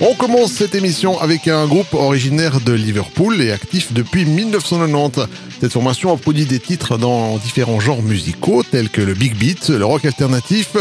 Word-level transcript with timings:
On 0.00 0.14
commence 0.14 0.52
cette 0.52 0.74
émission 0.74 1.18
avec 1.20 1.48
un 1.48 1.66
groupe 1.66 1.92
originaire 1.94 2.60
de 2.60 2.72
Liverpool 2.72 3.40
et 3.40 3.52
actif 3.52 3.92
depuis 3.92 4.24
1990. 4.24 5.22
Cette 5.60 5.72
formation 5.72 6.12
a 6.12 6.16
produit 6.16 6.46
des 6.46 6.60
titres 6.60 6.98
dans 6.98 7.36
différents 7.38 7.80
genres 7.80 8.02
musicaux 8.02 8.62
tels 8.62 8.90
que 8.90 9.00
le 9.00 9.14
big 9.14 9.36
beat, 9.36 9.68
le 9.68 9.84
rock 9.84 10.04
alternatif, 10.04 10.76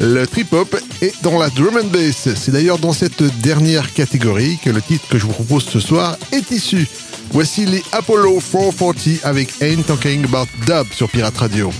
le 0.00 0.26
trip-hop 0.26 0.76
et 1.00 1.12
dans 1.22 1.38
la 1.38 1.50
drum 1.50 1.76
and 1.76 1.88
bass. 1.88 2.28
C'est 2.34 2.52
d'ailleurs 2.52 2.78
dans 2.78 2.92
cette 2.92 3.22
dernière 3.40 3.92
catégorie 3.92 4.58
que 4.62 4.70
le 4.70 4.80
titre 4.80 5.08
que 5.08 5.18
je 5.18 5.26
vous 5.26 5.32
propose 5.32 5.64
ce 5.64 5.80
soir 5.80 6.16
est 6.32 6.50
issu. 6.50 6.86
Voici 7.32 7.66
les 7.66 7.82
Apollo 7.92 8.40
440 8.40 9.24
avec 9.24 9.48
Ain't 9.60 9.82
Talking 9.86 10.24
About 10.24 10.48
Dub 10.66 10.92
sur 10.92 11.08
Pirate 11.08 11.36
Radio. 11.36 11.72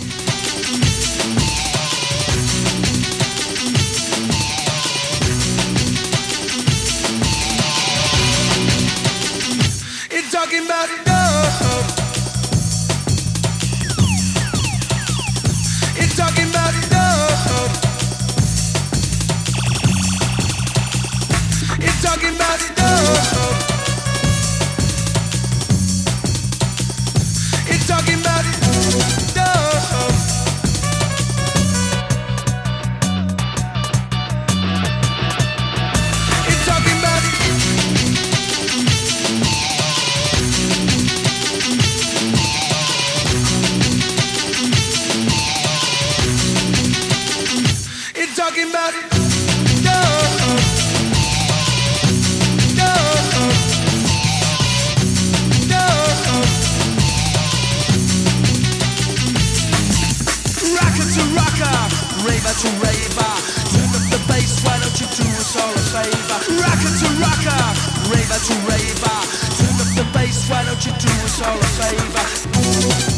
Raver 62.25 62.55
to 62.63 62.69
raver. 62.83 63.33
Turn 63.73 63.91
up 63.95 64.05
the 64.11 64.21
bass, 64.29 64.63
why 64.65 64.79
don't 64.79 64.97
you 65.01 65.07
do 65.07 65.27
us 65.39 65.57
all 65.57 65.75
a 65.75 65.85
favor? 65.93 66.39
Rocker 66.63 66.93
to 67.03 67.09
rocker, 67.19 67.63
raver 68.11 68.41
to 68.49 68.55
raver. 68.69 69.19
Turn 69.59 69.77
up 69.83 69.91
the 69.99 70.07
bass, 70.13 70.49
why 70.49 70.65
don't 70.65 70.85
you 70.85 70.93
do 70.93 71.11
us 71.25 71.41
all 71.43 71.59
a 71.59 71.71
favor? 71.79 73.12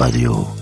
Radio. 0.00 0.59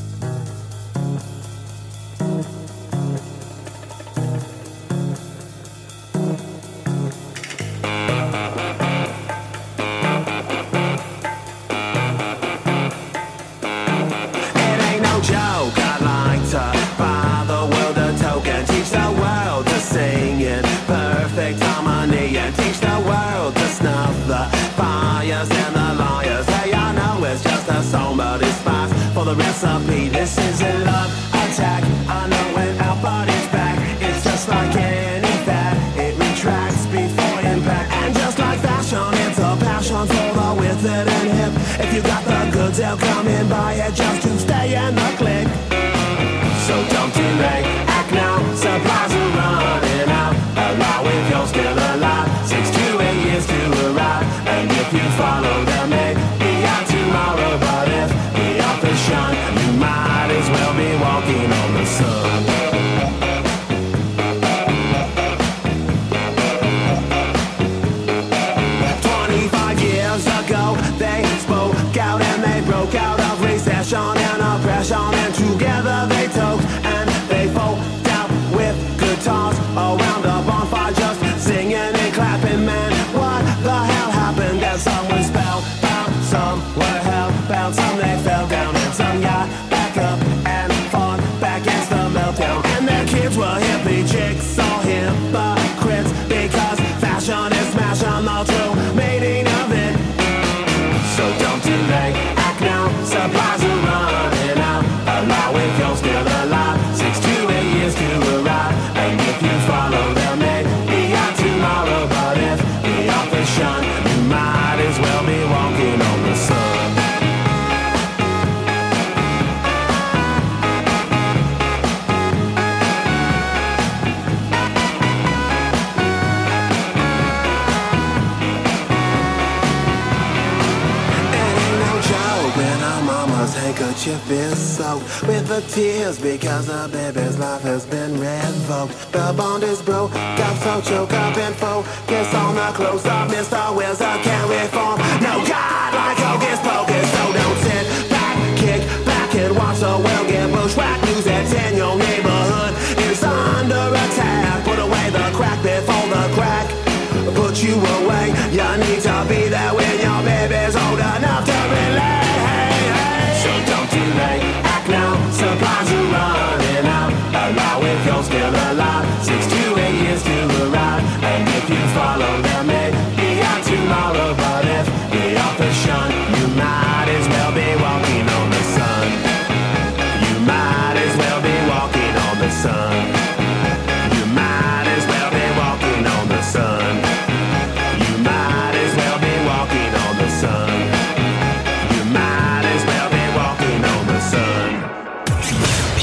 tears 135.78 136.18
because 136.18 136.68
I've 136.68 136.90
been 136.90 136.97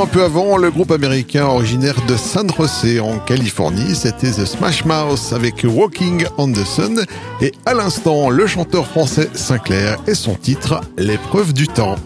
Un 0.00 0.06
peu 0.06 0.24
avant, 0.24 0.56
le 0.56 0.70
groupe 0.70 0.90
américain 0.90 1.44
originaire 1.44 1.94
de 2.08 2.16
San 2.16 2.48
José 2.56 2.98
en 2.98 3.18
Californie, 3.18 3.94
c'était 3.94 4.30
The 4.30 4.46
Smash 4.46 4.84
Mouth 4.84 5.32
avec 5.32 5.64
Walking 5.64 6.24
on 6.38 6.50
the 6.50 6.64
Sun 6.64 7.04
et 7.40 7.52
à 7.66 7.74
l'instant, 7.74 8.30
le 8.30 8.46
chanteur 8.46 8.86
français 8.86 9.28
Sinclair 9.34 9.98
et 10.08 10.14
son 10.14 10.34
titre 10.34 10.80
L'épreuve 10.96 11.52
du 11.52 11.68
temps. 11.68 11.96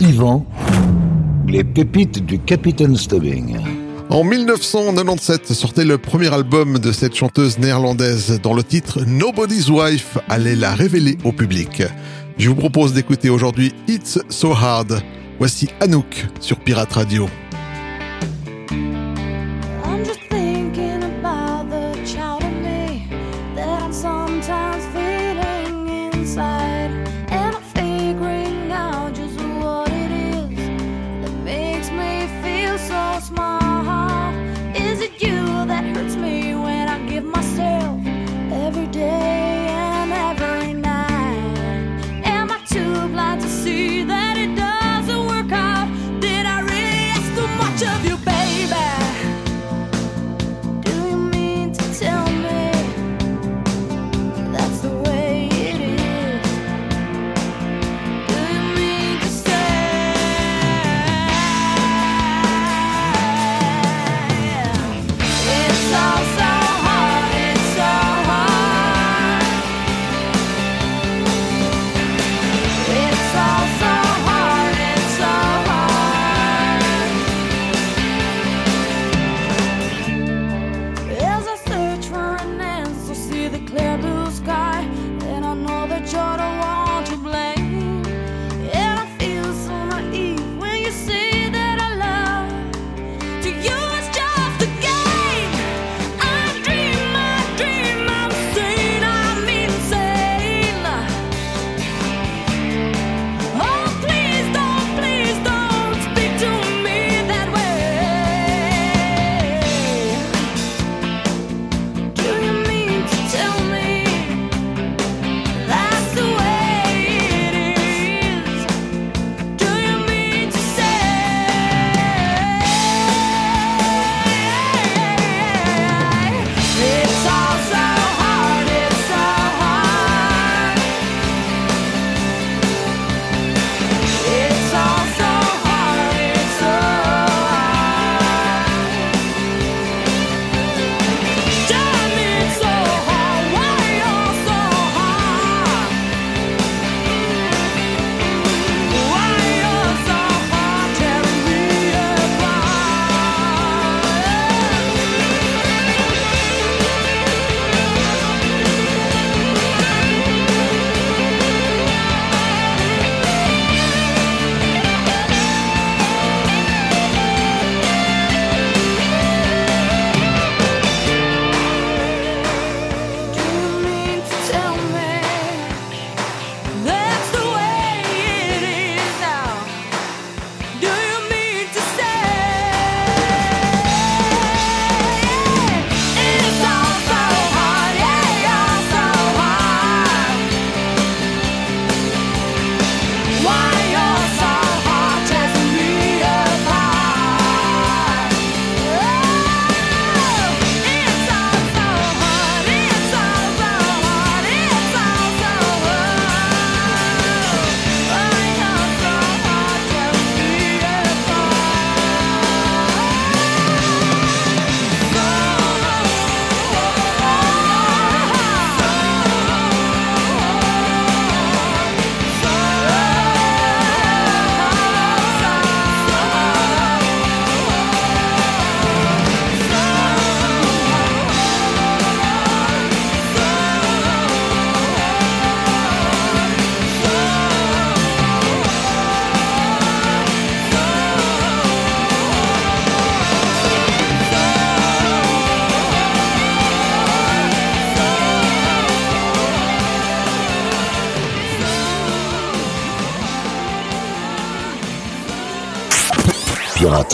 Yvan, 0.00 0.44
les 1.46 1.64
pépites 1.64 2.26
du 2.26 2.38
Capitaine 2.40 2.96
Stubbing. 2.96 3.56
En 4.10 4.22
1997 4.22 5.52
sortait 5.52 5.84
le 5.84 5.96
premier 5.96 6.34
album 6.34 6.78
de 6.78 6.92
cette 6.92 7.14
chanteuse 7.14 7.58
néerlandaise 7.58 8.40
dont 8.42 8.54
le 8.54 8.64
titre 8.64 9.00
Nobody's 9.06 9.70
Wife 9.70 10.18
allait 10.28 10.56
la 10.56 10.74
révéler 10.74 11.16
au 11.24 11.32
public. 11.32 11.82
Je 12.36 12.48
vous 12.48 12.56
propose 12.56 12.92
d'écouter 12.92 13.30
aujourd'hui 13.30 13.72
It's 13.88 14.18
So 14.28 14.52
Hard. 14.52 15.02
Voici 15.38 15.68
Anouk 15.80 16.26
sur 16.40 16.58
Pirate 16.58 16.92
Radio. 16.92 17.28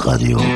Radio. 0.04 0.51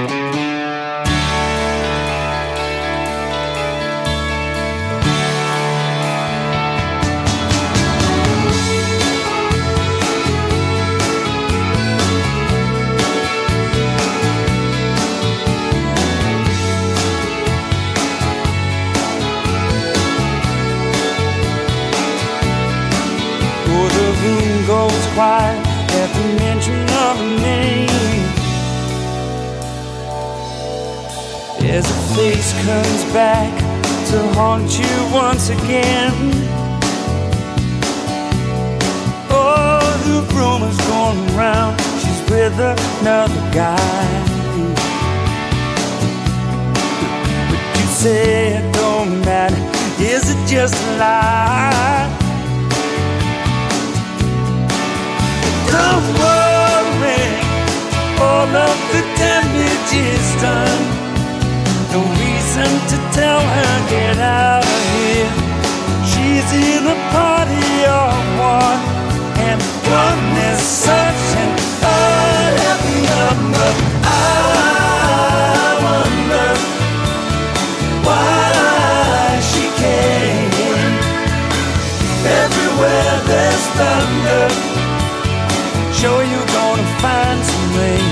Sure 86.01 86.23
you're 86.23 86.53
gonna 86.61 86.89
find 87.01 87.41
some 87.51 87.69
rain. 87.79 88.11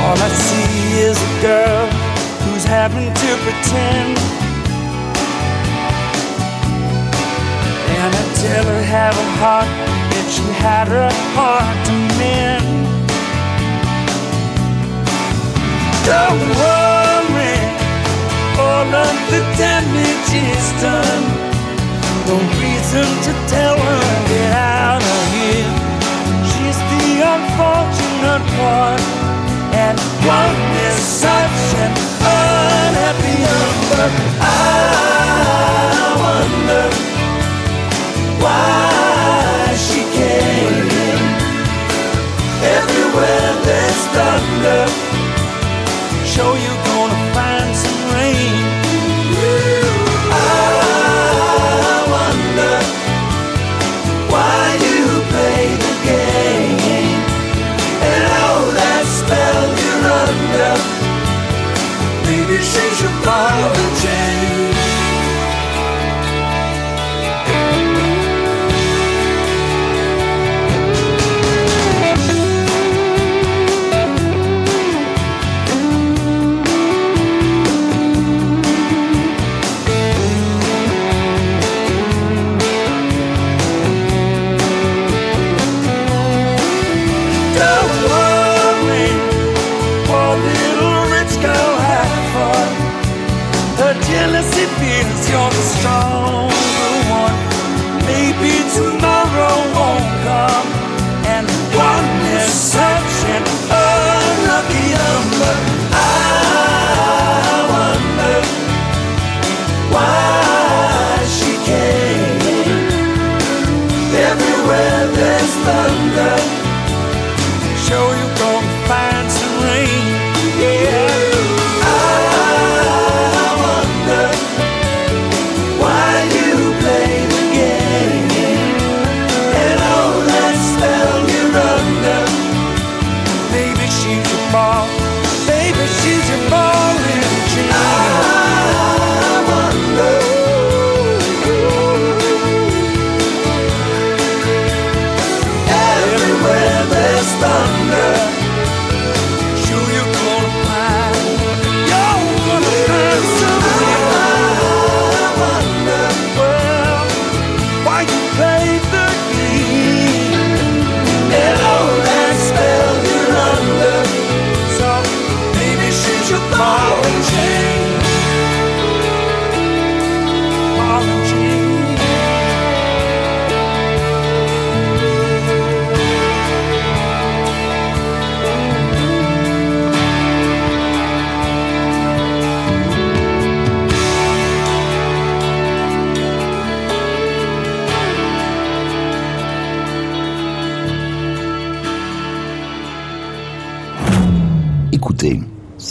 All 0.00 0.16
I 0.16 0.30
see 0.46 0.74
is 1.08 1.18
a 1.18 1.32
girl 1.42 1.86
who's 2.44 2.64
having 2.64 3.12
to 3.12 3.30
pretend. 3.44 4.29
Her 8.90 9.14
a 9.14 9.28
heart 9.38 9.70
that 10.10 10.26
she 10.34 10.42
had 10.58 10.90
a 10.90 11.06
heart 11.38 11.78
to 11.86 11.94
mend. 12.18 12.66
Don't 16.10 16.42
worry, 16.58 17.58
all 18.58 18.90
of 18.90 19.14
the 19.30 19.42
damage 19.54 20.30
is 20.34 20.66
done. 20.82 21.22
No 22.26 22.34
reason 22.58 23.06
to 23.26 23.32
tell 23.46 23.78
her 23.78 24.02
get 24.26 24.58
out 24.58 25.04
of 25.06 25.22
here. 25.38 25.70
She's 26.50 26.78
the 26.90 27.22
unfortunate 27.30 28.46
one, 28.58 29.02
and 29.70 29.96
one 30.26 30.60
is 30.90 30.98
such 30.98 31.62
an 31.78 31.94
unhappy 32.26 33.38
number. 33.46 34.06
I 34.42 36.10
wonder 36.18 37.19
why 38.42 39.74
she 39.76 40.02
came. 40.18 40.88
Everywhere 42.78 43.52
there's 43.66 44.02
thunder, 44.14 44.82
show 46.24 46.50
you 46.64 46.72
gonna 46.90 47.20
find 47.36 47.70
some 47.84 48.02
rain. 48.16 48.54
I 50.32 50.44
wonder 52.16 52.76
why 54.32 54.60
you 54.86 55.00
play 55.32 55.64
the 55.86 55.94
game. 56.10 57.20
And 58.10 58.22
all 58.40 58.64
that 58.80 59.04
spell 59.18 59.66
you're 59.80 60.06
under, 60.24 60.74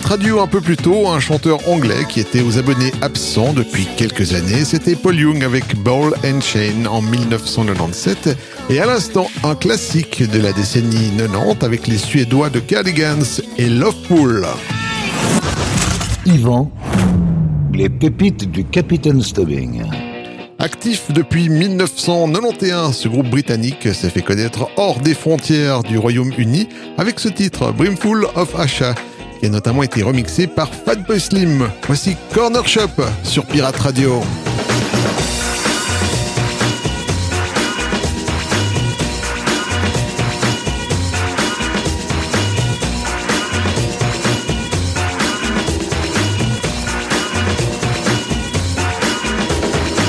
Traduit 0.00 0.38
un 0.38 0.46
peu 0.46 0.60
plus 0.60 0.76
tôt, 0.76 1.08
un 1.08 1.18
chanteur 1.18 1.68
anglais 1.68 2.04
qui 2.08 2.20
était 2.20 2.42
aux 2.42 2.58
abonnés 2.58 2.92
absents 3.02 3.52
depuis 3.52 3.88
quelques 3.96 4.34
années, 4.34 4.64
c'était 4.64 4.94
Paul 4.94 5.18
Young 5.18 5.42
avec 5.42 5.74
Ball 5.82 6.12
and 6.24 6.40
Chain 6.42 6.86
en 6.88 7.02
1997 7.02 8.36
et 8.70 8.78
à 8.78 8.86
l'instant 8.86 9.26
un 9.42 9.54
classique 9.54 10.22
de 10.30 10.38
la 10.38 10.52
décennie 10.52 11.10
90 11.16 11.64
avec 11.64 11.88
les 11.88 11.96
Suédois 11.96 12.50
de 12.50 12.60
Cardigans 12.60 13.24
et 13.58 13.68
Lovepool. 13.68 14.46
Yvan, 16.26 16.70
les 17.72 17.88
pépites 17.88 18.48
du 18.50 18.64
Capitaine 18.64 19.22
Stubbing. 19.22 19.82
Actif 20.58 21.10
depuis 21.10 21.48
1991, 21.48 22.94
ce 22.94 23.08
groupe 23.08 23.28
britannique 23.28 23.92
s'est 23.92 24.10
fait 24.10 24.22
connaître 24.22 24.68
hors 24.76 25.00
des 25.00 25.14
frontières 25.14 25.82
du 25.82 25.98
Royaume-Uni 25.98 26.68
avec 26.96 27.18
ce 27.18 27.28
titre 27.28 27.72
Brimful 27.72 28.26
of 28.36 28.54
Asha 28.58 28.94
notamment 29.48 29.82
été 29.82 30.02
remixé 30.02 30.46
par 30.46 30.68
Fatboy 30.72 31.20
Slim. 31.20 31.68
Voici 31.86 32.16
Corner 32.34 32.66
Shop 32.66 32.88
sur 33.22 33.44
Pirate 33.44 33.76
Radio. 33.76 34.22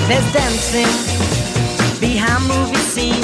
There's 0.08 0.32
dancing 0.32 2.00
behind 2.00 2.48
movie 2.48 2.76
scenes. 2.78 3.17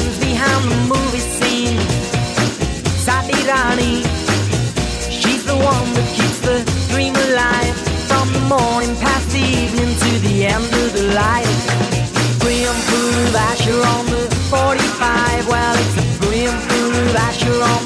along 17.45 17.82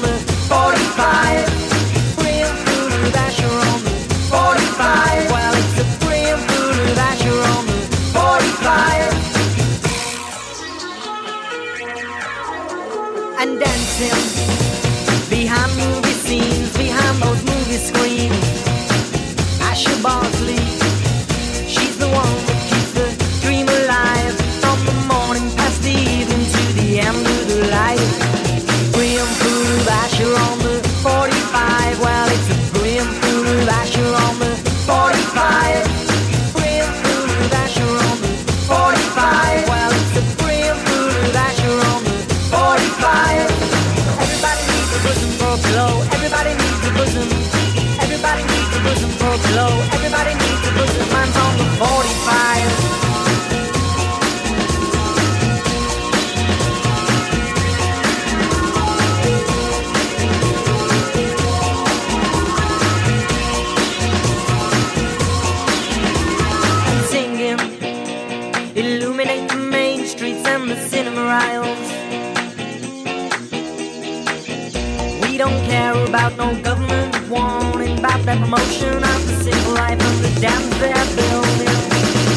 no 76.38 76.54
government 76.62 77.28
warning 77.28 77.98
about 77.98 78.22
that 78.22 78.38
promotion 78.38 78.94
of 78.94 79.20
the 79.26 79.34
civil 79.42 79.74
life 79.74 79.98
of 79.98 80.22
the 80.22 80.40
dams 80.40 80.70
they're 80.78 80.94
building. 81.18 81.78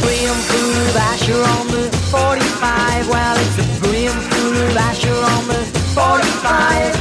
Brimful 0.01 0.69
of 0.85 0.97
Asha 1.09 1.37
on 1.59 1.67
the 1.67 1.85
45, 2.09 3.09
well, 3.09 3.37
it's 3.37 3.57
a 3.59 3.65
Brimful 3.79 4.53
of 4.65 4.77
Asha 4.89 5.13
on 5.37 5.47
the 5.47 5.61
45. 5.93 7.00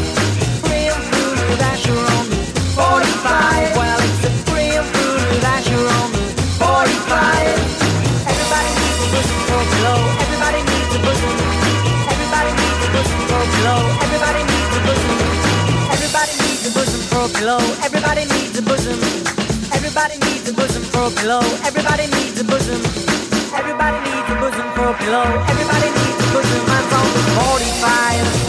pillow. 17.51 17.75
Everybody 17.83 18.25
needs 18.27 18.59
a 18.59 18.63
bosom. 18.63 18.99
Everybody 19.73 20.19
needs 20.27 20.49
a 20.49 20.55
bosom 20.55 20.83
for 20.83 21.07
a 21.07 21.11
pillow. 21.11 21.43
Everybody 21.65 22.07
needs 22.07 22.41
a 22.41 22.45
bosom. 22.45 22.81
Everybody 23.55 23.99
needs 24.07 24.29
a 24.31 24.37
bosom 24.43 24.67
for 24.75 24.87
a 24.91 24.95
pillow. 24.95 25.27
Everybody 25.53 25.89
needs 25.99 26.21
a 26.25 26.29
bosom. 26.35 26.63
I'm 26.77 26.85
from 26.91 27.07
45. 27.59 28.40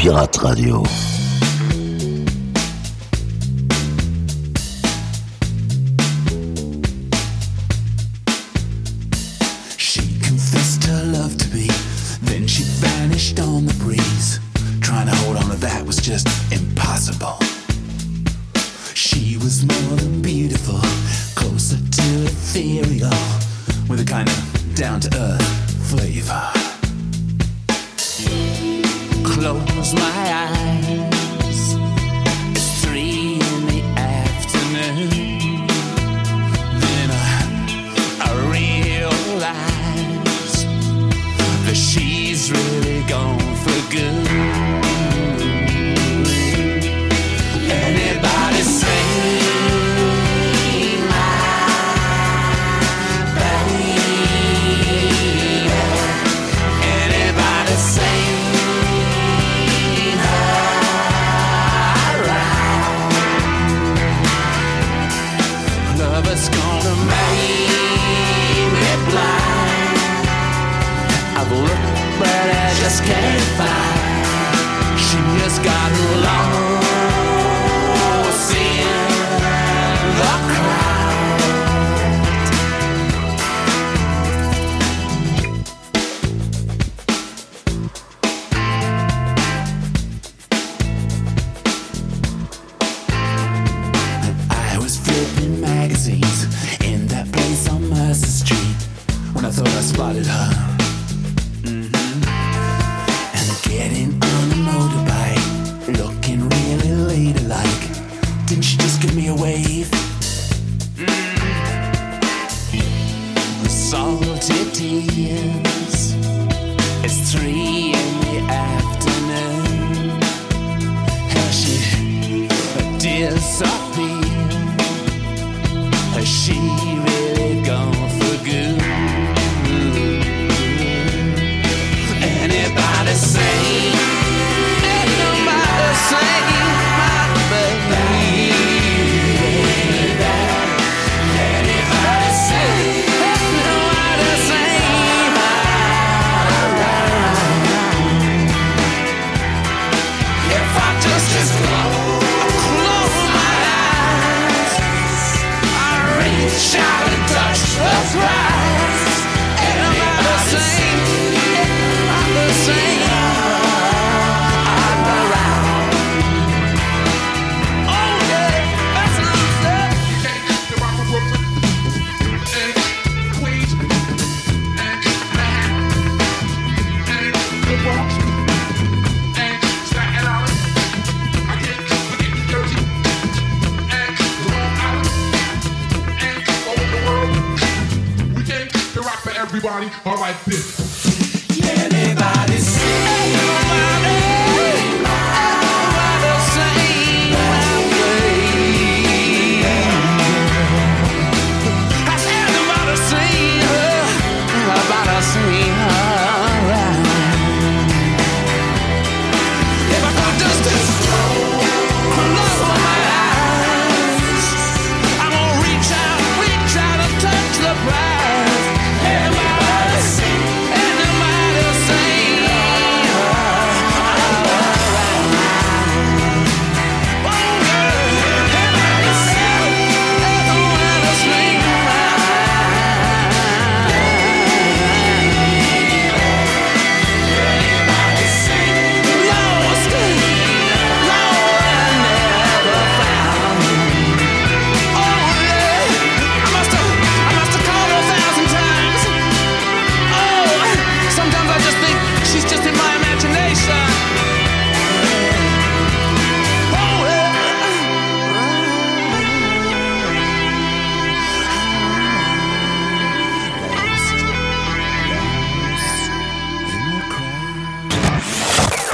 Pirate 0.00 0.38
Radio. 0.38 1.09
close 29.40 29.94
my 29.94 30.24
eyes. 30.44 31.74
It's 32.50 32.84
three 32.84 33.40
in 33.40 33.66
the 33.72 33.82
afternoon. 33.96 35.66
Then 36.84 37.08
I, 37.10 37.40
I 38.20 38.30
realize 38.52 39.46
that 41.64 41.74
she's 41.74 42.52
really 42.52 43.02
gone 43.04 43.54
for 43.64 43.80
good. 43.90 44.79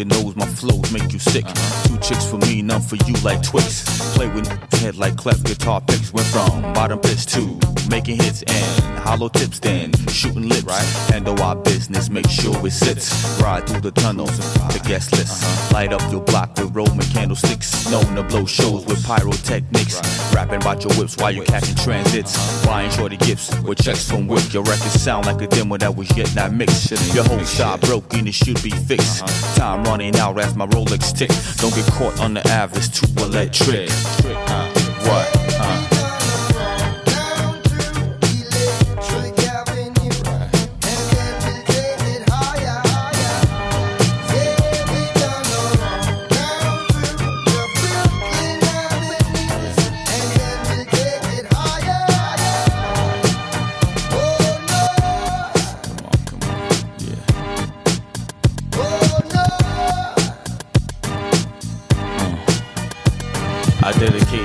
Your 0.00 0.06
nose, 0.06 0.34
my 0.34 0.46
flows 0.46 0.90
make 0.92 1.12
you 1.12 1.18
sick. 1.18 1.44
Two 1.84 1.98
chicks 1.98 2.24
for 2.24 2.38
me, 2.38 2.62
none 2.62 2.80
for 2.80 2.96
you 2.96 3.14
like 3.22 3.42
Twix. 3.42 3.84
Play 4.14 4.28
with 4.28 4.48
head 4.74 4.96
like 4.96 5.16
clef 5.16 5.42
guitar 5.42 5.80
picks. 5.80 6.12
Went 6.12 6.26
from 6.28 6.72
bottom 6.72 6.98
pitch 6.98 7.26
to 7.26 7.79
making 7.90 8.16
hits 8.16 8.42
and 8.44 8.98
hollow 9.00 9.28
tips, 9.28 9.58
then 9.58 9.92
shooting 10.08 10.48
lips. 10.48 10.60
Handle 11.10 11.40
our 11.42 11.56
business, 11.56 12.08
make 12.08 12.28
sure 12.28 12.54
it 12.66 12.70
sits. 12.70 13.40
Ride 13.42 13.66
through 13.66 13.80
the 13.80 13.90
tunnels, 13.90 14.36
the 14.72 14.80
guest 14.86 15.12
list. 15.12 15.72
Light 15.72 15.92
up 15.92 16.00
your 16.12 16.20
block 16.20 16.56
with 16.56 16.74
Roman 16.74 17.06
candlesticks. 17.06 17.90
Known 17.90 18.14
to 18.14 18.22
blow 18.22 18.46
shows 18.46 18.86
with 18.86 19.04
pyrotechnics. 19.04 20.00
Rapping 20.32 20.62
about 20.62 20.84
your 20.84 20.94
whips 20.94 21.16
while 21.16 21.32
you 21.32 21.42
catching 21.42 21.74
transits. 21.76 22.64
Buying 22.64 22.90
shorty 22.90 23.16
gifts 23.16 23.54
with 23.62 23.82
checks 23.82 24.08
from 24.08 24.28
whip. 24.28 24.52
Your 24.52 24.62
records 24.62 25.00
sound 25.00 25.26
like 25.26 25.42
a 25.42 25.48
demo 25.48 25.76
that 25.78 25.94
was 25.94 26.16
yet 26.16 26.34
not 26.36 26.52
mixed. 26.52 26.90
Your 27.14 27.24
whole 27.24 27.40
style 27.40 27.78
broken, 27.78 28.28
it 28.28 28.34
should 28.34 28.62
be 28.62 28.70
fixed. 28.70 29.26
Time 29.56 29.82
running 29.84 30.16
out 30.16 30.38
as 30.38 30.54
my 30.54 30.66
Rolex 30.66 31.16
tick. 31.16 31.30
Don't 31.56 31.74
get 31.74 31.86
caught 31.94 32.20
on 32.20 32.34
the 32.34 32.46
average, 32.48 32.92
too 32.92 33.06
electric. 33.24 33.90
What? 35.06 35.49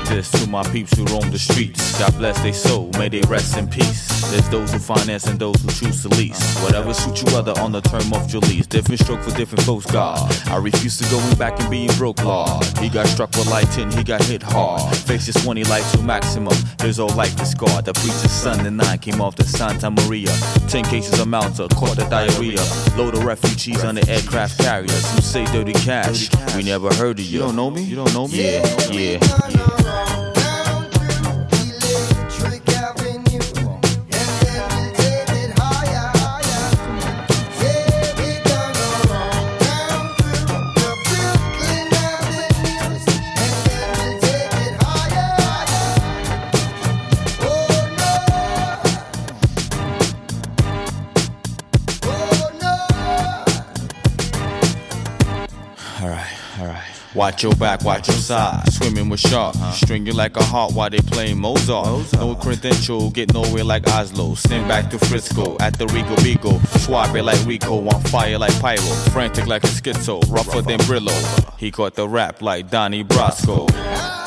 This 0.05 0.31
to 0.31 0.49
my 0.49 0.63
peeps 0.71 0.97
who 0.97 1.05
roam 1.05 1.29
the 1.31 1.39
streets. 1.39 1.99
God 1.99 2.17
bless 2.17 2.39
their 2.41 2.53
soul, 2.53 2.89
may 2.97 3.09
they 3.09 3.21
rest 3.21 3.57
in 3.57 3.67
peace. 3.67 4.15
There's 4.31 4.49
those 4.49 4.71
who 4.73 4.79
finance 4.79 5.27
and 5.27 5.39
those 5.39 5.61
who 5.61 5.69
choose 5.69 6.01
to 6.03 6.09
lease. 6.09 6.39
Whatever 6.63 6.93
suits 6.93 7.21
you 7.23 7.37
other 7.37 7.53
on 7.59 7.71
the 7.71 7.81
term 7.81 8.13
of 8.13 8.31
your 8.31 8.41
lease. 8.43 8.67
Different 8.67 8.99
stroke 8.99 9.21
for 9.21 9.35
different 9.35 9.63
folks, 9.63 9.85
God. 9.85 10.33
I 10.47 10.57
refuse 10.57 10.97
to 10.97 11.09
going 11.09 11.35
back 11.35 11.59
and 11.59 11.69
being 11.69 11.89
broke, 11.97 12.23
Lord. 12.23 12.63
He 12.79 12.89
got 12.89 13.07
struck 13.07 13.31
with 13.31 13.49
lighting, 13.49 13.91
he 13.91 14.03
got 14.03 14.23
hit 14.23 14.43
hard. 14.43 14.95
Faces 14.95 15.35
20 15.43 15.63
life 15.65 15.89
to 15.93 16.01
maximum. 16.01 16.55
His 16.81 16.97
whole 16.97 17.09
life 17.09 17.39
is 17.41 17.51
scarred. 17.51 17.85
The 17.85 17.93
preacher's 17.93 18.31
son 18.31 18.65
and 18.65 18.77
nine 18.77 18.99
came 18.99 19.21
off 19.21 19.35
the 19.35 19.43
Santa 19.43 19.91
Maria. 19.91 20.33
Ten 20.67 20.83
cases 20.83 21.19
of 21.19 21.27
Malta, 21.27 21.67
caught 21.75 21.95
the 21.95 22.05
diarrhea. 22.09 22.59
Load 22.97 23.15
of 23.15 23.23
refugees 23.23 23.83
on 23.83 23.95
the 23.95 24.09
aircraft 24.09 24.59
carriers. 24.59 25.11
Who 25.13 25.21
say 25.21 25.45
dirty 25.45 25.73
cash? 25.73 26.29
We 26.55 26.63
never 26.63 26.93
heard 26.95 27.19
of 27.19 27.25
you. 27.25 27.33
You 27.33 27.39
don't 27.39 27.55
know 27.55 27.69
me? 27.69 27.83
You 27.83 27.95
don't 27.95 28.13
know 28.13 28.27
me? 28.27 28.43
Yeah, 28.43 28.91
yeah. 28.91 29.19
Alright, 29.21 29.84
Watch 57.15 57.43
your 57.43 57.55
back, 57.55 57.81
watch 57.85 58.09
your 58.09 58.17
side. 58.17 58.69
Swimming 58.73 59.07
with 59.07 59.21
sharks. 59.21 59.57
String 59.75 60.05
you 60.05 60.11
like 60.11 60.35
a 60.35 60.43
heart 60.43 60.73
while 60.73 60.89
they 60.89 60.99
playing 60.99 61.39
Mozart. 61.39 62.11
No 62.13 62.35
credential, 62.35 63.09
get 63.09 63.33
nowhere 63.33 63.63
like 63.63 63.87
Oslo. 63.87 64.35
Send 64.35 64.67
back 64.67 64.89
to 64.91 64.99
Frisco 64.99 65.55
at 65.61 65.77
the 65.77 65.87
Rico 65.87 66.15
Beagle. 66.17 66.59
Swap 66.79 67.15
it 67.15 67.23
like 67.23 67.43
Rico, 67.45 67.87
on 67.87 68.01
fire 68.03 68.37
like 68.37 68.59
Pyro. 68.59 68.81
Frantic 69.13 69.47
like 69.47 69.63
a 69.63 69.67
schizo, 69.67 70.21
rougher 70.29 70.61
than 70.61 70.79
Brillo. 70.81 71.57
He 71.57 71.71
caught 71.71 71.95
the 71.95 72.07
rap 72.07 72.41
like 72.41 72.69
Donnie 72.69 73.05
Brasco. 73.05 74.24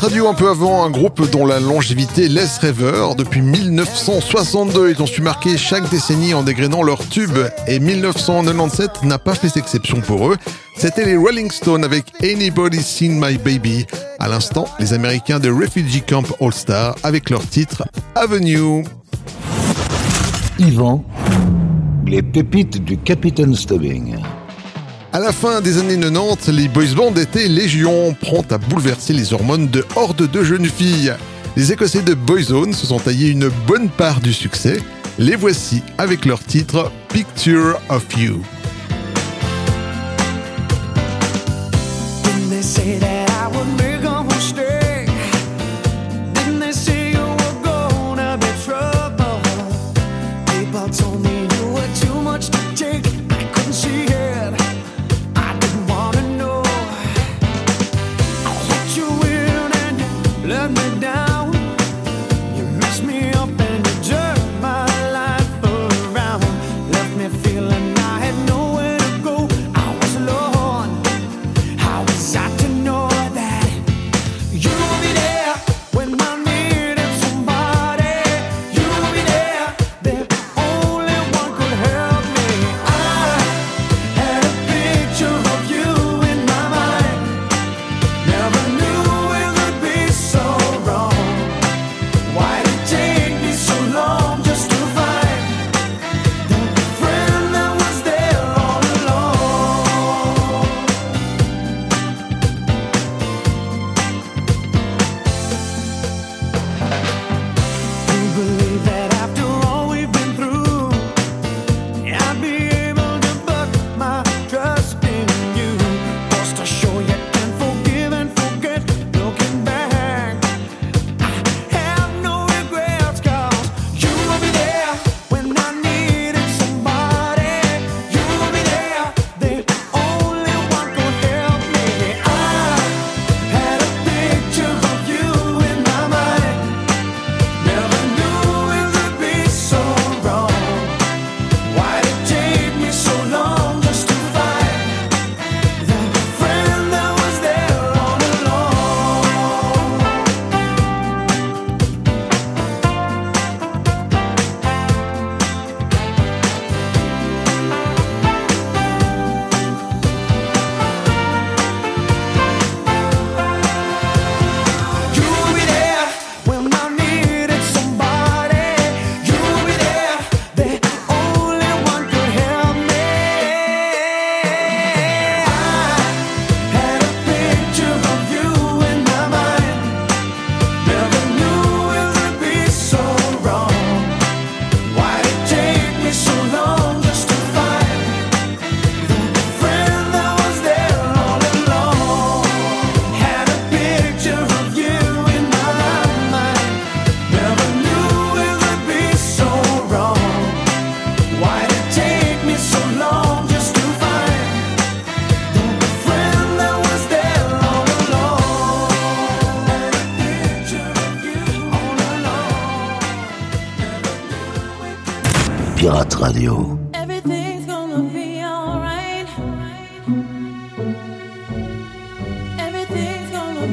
Radio 0.00 0.28
un 0.28 0.34
peu 0.34 0.48
avant, 0.48 0.82
un 0.82 0.90
groupe 0.90 1.30
dont 1.30 1.44
la 1.44 1.60
longévité 1.60 2.26
laisse 2.26 2.56
rêveur. 2.56 3.16
Depuis 3.16 3.42
1962, 3.42 4.92
ils 4.92 5.02
ont 5.02 5.06
su 5.06 5.20
marquer 5.20 5.58
chaque 5.58 5.90
décennie 5.90 6.32
en 6.32 6.42
dégrénant 6.42 6.82
leur 6.82 7.06
tube 7.06 7.36
et 7.66 7.78
1997 7.78 9.02
n'a 9.02 9.18
pas 9.18 9.34
fait 9.34 9.58
exception 9.58 10.00
pour 10.00 10.28
eux. 10.28 10.38
C'était 10.74 11.04
les 11.04 11.18
Rolling 11.18 11.50
Stones 11.50 11.84
avec 11.84 12.06
Anybody 12.22 12.82
Seen 12.82 13.20
My 13.22 13.36
Baby. 13.36 13.84
À 14.18 14.28
l'instant, 14.28 14.66
les 14.78 14.94
Américains 14.94 15.38
de 15.38 15.50
Refugee 15.50 16.00
Camp 16.00 16.24
All 16.40 16.54
Star 16.54 16.94
avec 17.02 17.28
leur 17.28 17.46
titre 17.46 17.84
Avenue. 18.14 18.84
Yvan, 20.58 21.04
les 22.06 22.22
pépites 22.22 22.82
du 22.82 22.96
Capitaine 22.96 23.54
Stubbing. 23.54 24.16
À 25.12 25.18
la 25.18 25.32
fin 25.32 25.60
des 25.60 25.78
années 25.78 25.98
90, 25.98 26.52
les 26.52 26.68
boys 26.68 26.94
bands 26.94 27.12
étaient 27.16 27.48
légion, 27.48 28.14
promptes 28.14 28.52
à 28.52 28.58
bouleverser 28.58 29.12
les 29.12 29.32
hormones 29.32 29.68
de 29.68 29.84
hordes 29.96 30.30
de 30.30 30.44
jeunes 30.44 30.66
filles. 30.66 31.12
Les 31.56 31.72
Écossais 31.72 32.02
de 32.02 32.14
Boyzone 32.14 32.72
se 32.72 32.86
sont 32.86 33.00
taillés 33.00 33.30
une 33.30 33.48
bonne 33.66 33.88
part 33.88 34.20
du 34.20 34.32
succès. 34.32 34.80
Les 35.18 35.34
voici 35.34 35.82
avec 35.98 36.26
leur 36.26 36.38
titre 36.44 36.92
Picture 37.08 37.80
of 37.88 38.04
You. 38.16 38.40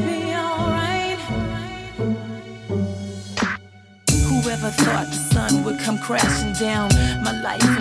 Be 0.08 0.34
alright. 0.34 1.20
Whoever 4.30 4.70
thought 4.70 5.08
the 5.08 5.22
sun 5.34 5.66
would 5.66 5.80
come 5.80 5.98
crashing 6.00 6.54
down? 6.54 6.88
My 7.26 7.42
life 7.42 7.77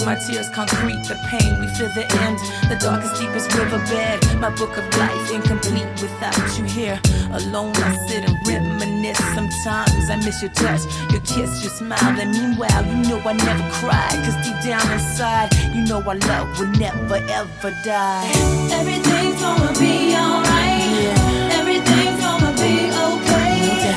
in 0.00 0.06
my 0.06 0.14
tears 0.14 0.48
concrete, 0.48 1.02
the 1.04 1.16
pain 1.28 1.60
we 1.60 1.68
feel 1.74 1.88
the 1.94 2.06
end. 2.24 2.38
The 2.68 2.76
darkest, 2.80 3.20
deepest 3.20 3.52
riverbed. 3.54 4.40
My 4.40 4.50
book 4.50 4.76
of 4.76 4.84
life 4.96 5.30
incomplete 5.30 5.88
without 6.00 6.58
you 6.58 6.64
here. 6.64 7.00
Alone, 7.32 7.72
I 7.76 7.94
sit 8.08 8.24
and 8.24 8.36
reminisce. 8.46 9.18
Sometimes 9.34 10.10
I 10.10 10.16
miss 10.24 10.42
your 10.42 10.52
touch, 10.52 10.82
your 11.12 11.20
kiss, 11.22 11.62
your 11.62 11.72
smile. 11.72 12.20
And 12.20 12.32
meanwhile, 12.32 12.84
you 12.86 12.96
know 13.08 13.20
I 13.24 13.32
never 13.34 13.68
cried. 13.78 14.16
Cause 14.24 14.36
deep 14.44 14.58
down 14.64 14.86
inside, 14.92 15.50
you 15.74 15.84
know 15.84 16.02
our 16.02 16.16
love 16.16 16.58
will 16.58 16.72
never 16.78 17.16
ever 17.28 17.70
die. 17.84 18.30
Everything's 18.72 19.40
gonna 19.40 19.72
be 19.78 20.14
alright. 20.16 20.80
Yeah. 21.04 21.58
Everything's 21.60 22.20
gonna 22.20 22.52
be 22.56 22.88
okay. 22.88 23.94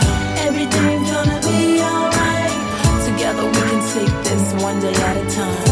Everything's 0.47 1.09
gonna 1.11 1.39
be 1.41 1.81
alright. 1.81 2.53
Together 3.05 3.45
we 3.45 3.61
can 3.71 3.81
take 3.93 4.13
this 4.23 4.53
one 4.61 4.79
day 4.79 4.93
at 4.93 5.17
a 5.17 5.35
time. 5.35 5.66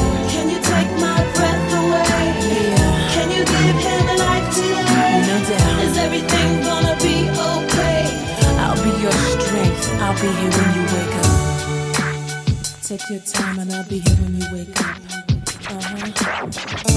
Be 10.25 10.31
here 10.31 10.49
when 10.49 10.73
you 10.75 10.81
wake 10.81 11.15
up. 11.17 12.01
Take 12.81 13.09
your 13.09 13.19
time 13.19 13.59
and 13.59 13.71
I'll 13.71 13.87
be 13.87 13.99
here 13.99 14.15
when 14.15 14.41
you 14.41 14.47
wake 14.51 14.81
up. 14.81 15.04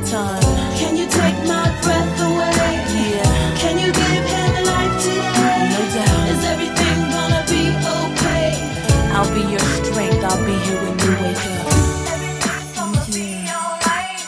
One 0.00 0.08
day 0.08 0.16
at 0.16 0.44
a 0.44 0.44
time. 0.44 0.76
Can 0.78 0.96
you 0.96 1.06
take 1.06 1.36
my 1.48 1.68
breath 1.82 2.20
away? 2.20 2.84
Yeah, 2.94 3.56
Can 3.58 3.78
you 3.78 3.92
give 3.92 4.24
him 4.24 4.64
life 4.64 5.02
today? 5.02 5.70
no 5.70 5.80
doubt. 5.94 6.28
Is 6.30 6.44
everything 6.44 6.98
gonna 7.10 7.44
be 7.48 7.62
okay? 7.98 8.48
I'll 9.12 9.32
be 9.34 9.42
your 9.50 9.60
strength. 9.84 10.24
I'll 10.24 10.44
be 10.46 10.52
here 10.64 10.80
when 10.82 10.98
you 10.98 11.12
wake 11.22 11.46
up. 11.46 11.66
Everything's 12.12 12.72
gonna 12.76 13.04
be 13.12 13.28
alright. 13.50 14.20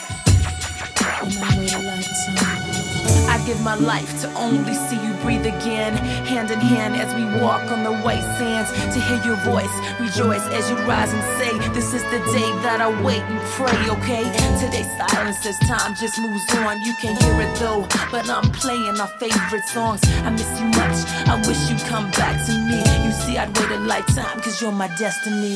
In 1.23 1.39
my 1.39 1.51
way 1.57 1.67
to 1.67 1.79
lifetime. 1.89 3.29
I 3.29 3.43
give 3.45 3.61
my 3.61 3.75
life 3.75 4.21
to 4.21 4.27
only 4.35 4.73
see 4.73 5.02
breathe 5.23 5.45
again. 5.45 5.95
Hand 6.27 6.51
in 6.51 6.59
hand 6.59 6.95
as 6.95 7.09
we 7.15 7.23
walk 7.41 7.63
on 7.71 7.83
the 7.83 7.93
white 8.03 8.27
sands. 8.37 8.69
To 8.93 8.99
hear 8.99 9.23
your 9.23 9.37
voice, 9.37 9.73
rejoice 9.99 10.45
as 10.51 10.69
you 10.69 10.75
rise 10.85 11.13
and 11.13 11.23
say, 11.39 11.51
This 11.73 11.93
is 11.93 12.03
the 12.11 12.19
day 12.35 12.49
that 12.61 12.81
I 12.81 12.89
wait 13.01 13.23
and 13.23 13.39
pray, 13.55 13.79
okay? 13.95 14.23
Today's 14.59 14.91
silence 14.99 15.45
as 15.45 15.57
time 15.59 15.95
just 15.95 16.19
moves 16.19 16.45
on. 16.55 16.81
You 16.81 16.93
can't 17.01 17.17
hear 17.23 17.41
it 17.41 17.55
though, 17.57 17.87
but 18.11 18.29
I'm 18.29 18.51
playing 18.51 18.99
our 18.99 19.07
favorite 19.07 19.65
songs. 19.65 20.01
I 20.27 20.29
miss 20.29 20.51
you 20.59 20.67
much. 20.77 20.99
I 21.31 21.41
wish 21.47 21.69
you'd 21.69 21.87
come 21.87 22.11
back 22.11 22.35
to 22.47 22.53
me. 22.69 22.83
You 23.05 23.11
see, 23.23 23.37
I'd 23.37 23.57
wait 23.57 23.71
a 23.71 23.79
lifetime, 23.79 24.41
cause 24.41 24.61
you're 24.61 24.73
my 24.73 24.89
destiny. 24.97 25.55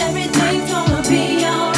Everything's 0.00 0.70
gonna 0.70 1.02
be 1.08 1.44
alright. 1.44 1.77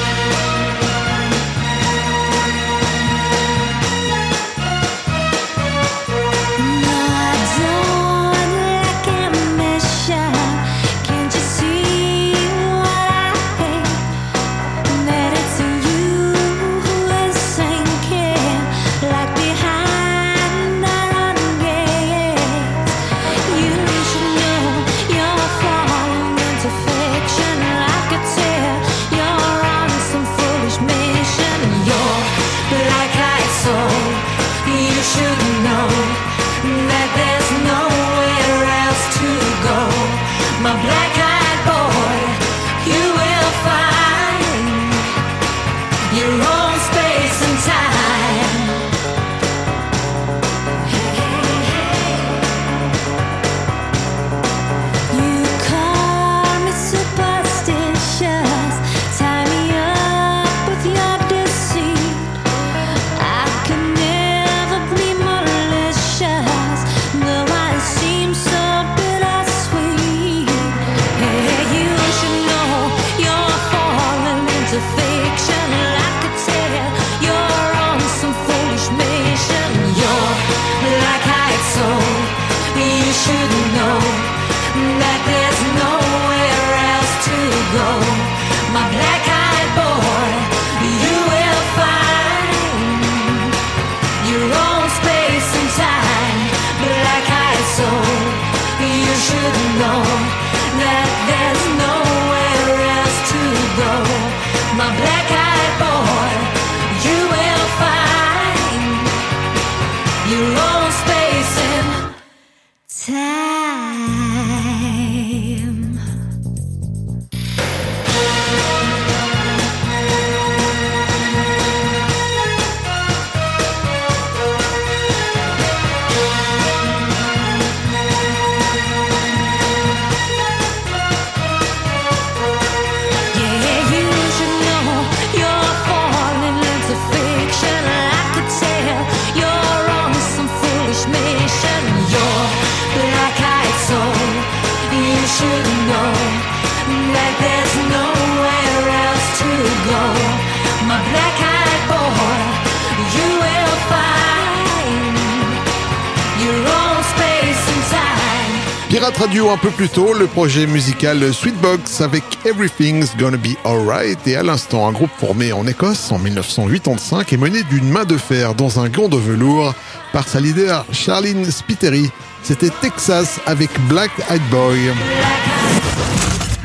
Pirate 159.01 159.17
Radio 159.17 159.49
un 159.49 159.57
peu 159.57 159.71
plus 159.71 159.89
tôt, 159.89 160.13
le 160.13 160.27
projet 160.27 160.67
musical 160.67 161.33
Sweetbox 161.33 162.01
avec 162.01 162.23
Everything's 162.45 163.17
Gonna 163.17 163.37
Be 163.37 163.57
Alright 163.65 164.19
et 164.27 164.35
à 164.35 164.43
l'instant 164.43 164.87
un 164.87 164.91
groupe 164.91 165.09
formé 165.17 165.51
en 165.51 165.65
Écosse 165.65 166.11
en 166.11 166.19
1985 166.19 167.33
et 167.33 167.37
mené 167.37 167.63
d'une 167.63 167.89
main 167.89 168.05
de 168.05 168.15
fer 168.15 168.53
dans 168.53 168.79
un 168.79 168.89
gant 168.89 169.09
de 169.09 169.17
velours 169.17 169.73
par 170.13 170.27
sa 170.27 170.39
leader 170.39 170.85
Charlene 170.91 171.45
Spiteri. 171.45 172.11
C'était 172.43 172.69
Texas 172.69 173.39
avec 173.47 173.71
Black 173.89 174.11
Eyed 174.29 174.47
Boy. 174.51 174.77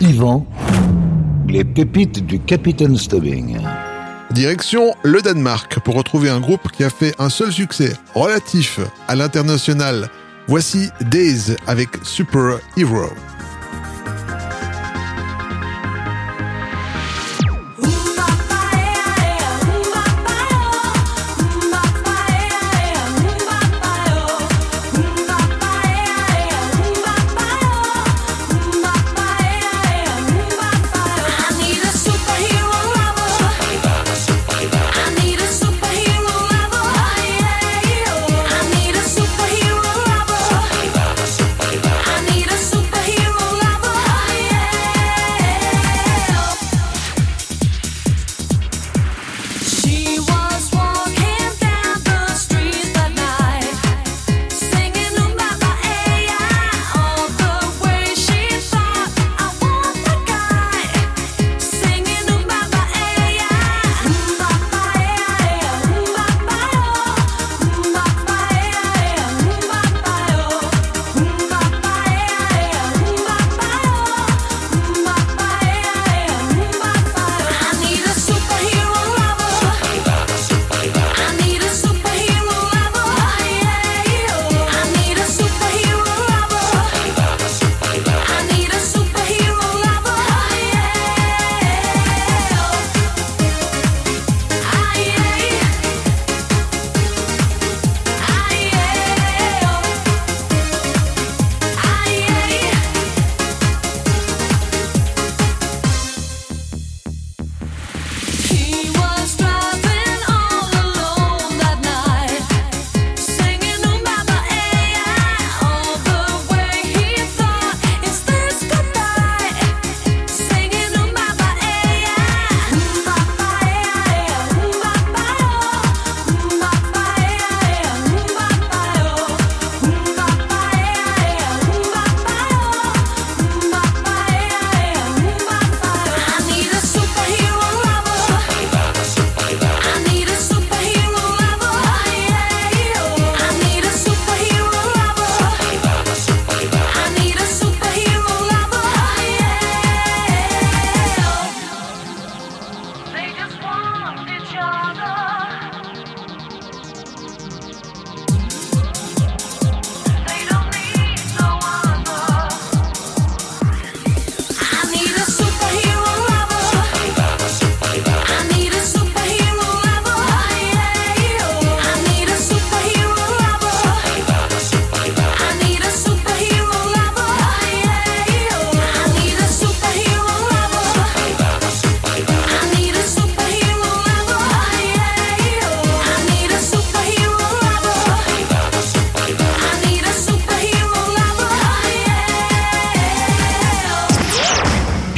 Yvan, 0.03 0.47
les 1.49 1.65
pépites 1.65 2.27
du 2.27 2.39
Capitaine 2.39 2.99
Stubbing. 2.99 3.61
Direction 4.31 4.95
le 5.03 5.23
Danemark 5.23 5.81
pour 5.81 5.95
retrouver 5.95 6.29
un 6.29 6.41
groupe 6.41 6.71
qui 6.71 6.85
a 6.85 6.91
fait 6.91 7.15
un 7.19 7.31
seul 7.31 7.51
succès 7.51 7.95
relatif 8.15 8.79
à 9.09 9.15
l'international 9.15 10.11
Voici 10.49 10.91
Days 11.11 11.57
avec 11.67 11.89
Super 12.05 12.61
Hero. 12.77 13.11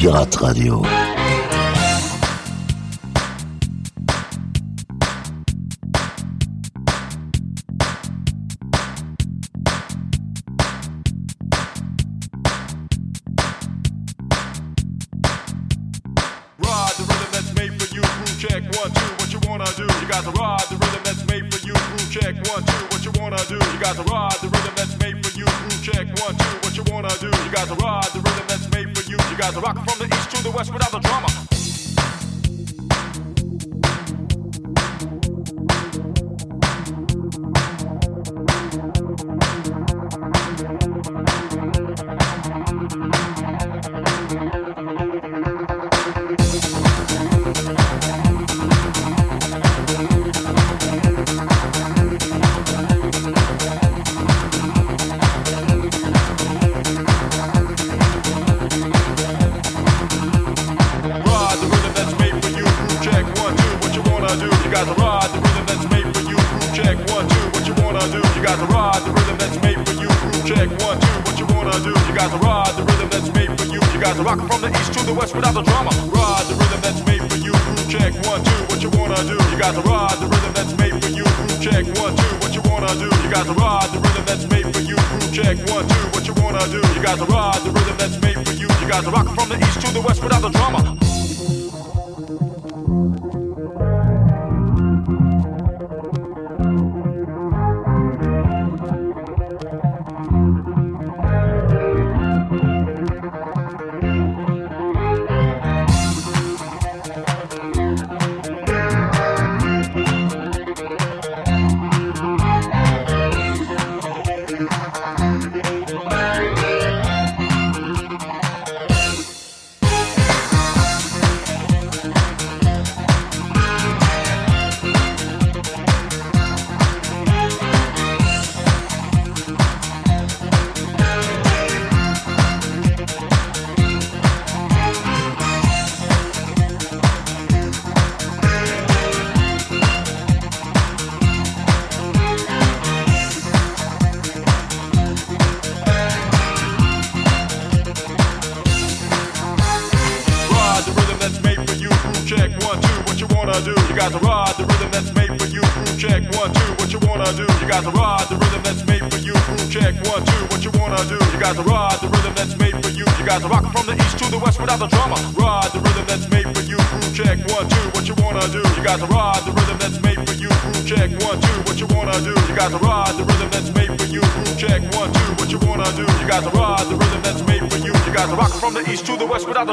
Pirate 0.09 0.41
Radio. 0.41 1.08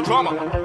drama. 0.06 0.64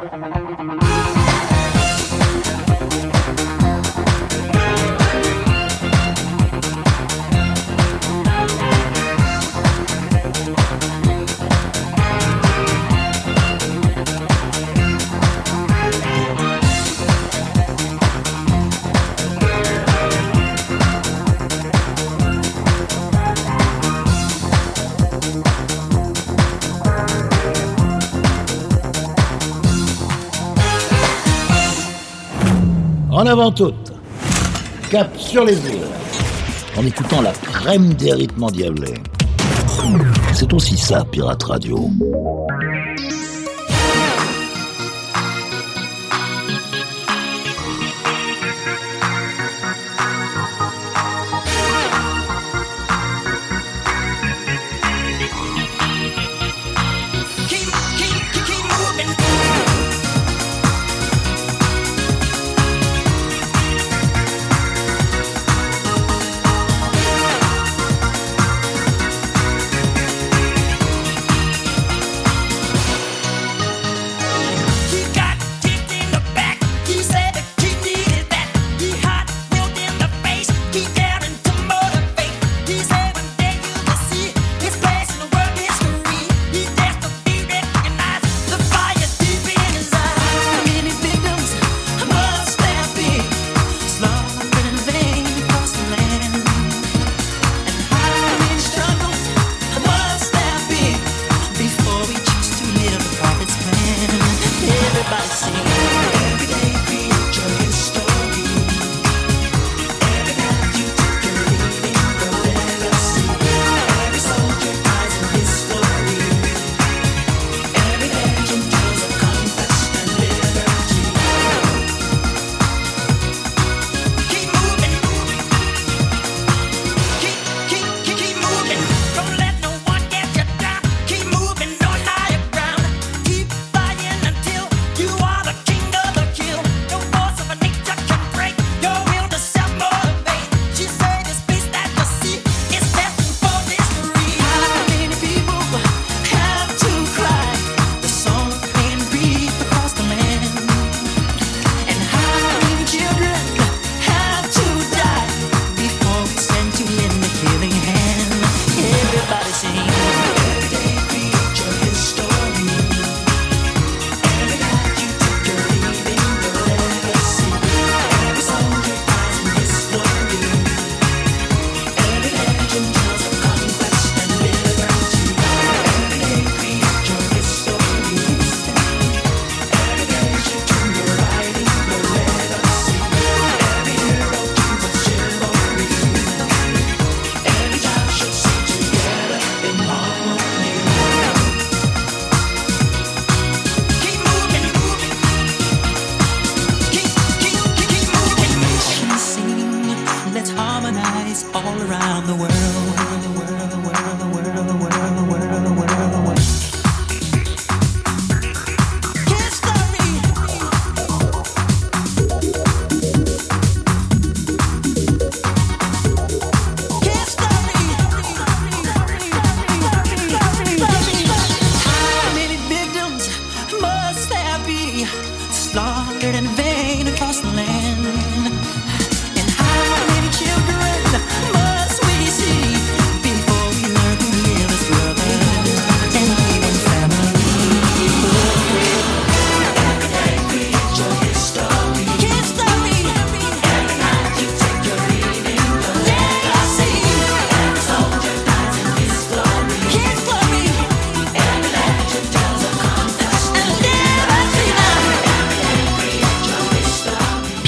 En 33.12 33.26
avant 33.26 33.50
toutes. 33.50 33.92
Cap 34.88 35.10
sur 35.16 35.44
les 35.44 35.56
îles. 35.66 35.86
En 36.76 36.86
écoutant 36.86 37.20
la 37.22 37.32
crème 37.32 37.92
des 37.94 38.12
rythmes 38.12 38.44
endiablés. 38.44 38.94
C'est 40.32 40.52
aussi 40.52 40.76
ça, 40.76 41.04
Pirate 41.10 41.42
Radio. 41.42 41.90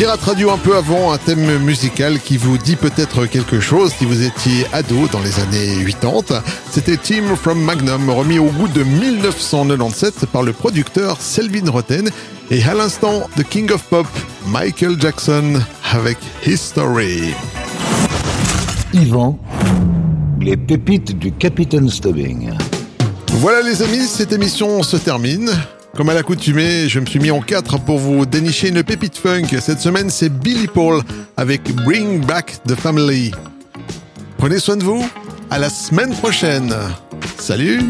Pirate 0.03 0.23
Radio 0.23 0.51
un 0.51 0.59
peu 0.59 0.77
avant, 0.77 1.13
un 1.13 1.17
thème 1.17 1.59
musical 1.59 2.19
qui 2.19 2.37
vous 2.37 2.59
dit 2.59 2.75
peut-être 2.75 3.27
quelque 3.27 3.61
chose 3.61 3.93
si 3.97 4.05
vous 4.05 4.25
étiez 4.25 4.67
ado 4.73 5.07
dans 5.13 5.21
les 5.21 5.39
années 5.39 5.85
80. 5.85 6.43
C'était 6.73 6.97
Team 6.97 7.37
from 7.37 7.63
Magnum, 7.63 8.11
remis 8.11 8.41
au 8.41 8.47
goût 8.47 8.67
de 8.67 8.83
1997 8.83 10.27
par 10.27 10.43
le 10.43 10.53
producteur 10.53 11.21
Selvin 11.21 11.71
Roten. 11.71 12.11
Et 12.51 12.65
à 12.65 12.75
l'instant, 12.75 13.31
The 13.37 13.45
King 13.45 13.71
of 13.71 13.85
Pop, 13.85 14.09
Michael 14.49 15.01
Jackson 15.01 15.61
avec 15.93 16.19
History. 16.45 17.33
Yvan, 18.93 19.39
les 20.41 20.57
pépites 20.57 21.17
du 21.17 21.31
Capitaine 21.31 21.89
Stubbing. 21.89 22.51
Voilà 23.35 23.63
les 23.63 23.83
amis, 23.83 24.09
cette 24.09 24.33
émission 24.33 24.83
se 24.83 24.97
termine. 24.97 25.53
Comme 25.97 26.09
à 26.09 26.15
l'accoutumée, 26.15 26.89
je 26.89 27.01
me 27.01 27.07
suis 27.07 27.19
mis 27.19 27.31
en 27.31 27.41
quatre 27.41 27.79
pour 27.79 27.99
vous 27.99 28.25
dénicher 28.25 28.69
une 28.69 28.83
pépite 28.83 29.19
funk. 29.19 29.49
Cette 29.61 29.81
semaine, 29.81 30.09
c'est 30.09 30.31
Billy 30.31 30.67
Paul 30.67 31.03
avec 31.37 31.63
Bring 31.85 32.25
Back 32.25 32.59
the 32.67 32.75
Family. 32.75 33.31
Prenez 34.39 34.59
soin 34.59 34.77
de 34.77 34.85
vous. 34.85 35.07
À 35.51 35.59
la 35.59 35.69
semaine 35.69 36.15
prochaine. 36.15 36.75
Salut 37.39 37.83